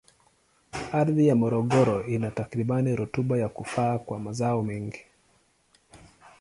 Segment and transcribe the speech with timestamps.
[0.91, 5.05] Ardhi ya Morogoro ina takribani rutuba ya kufaa kwa mazao mengi.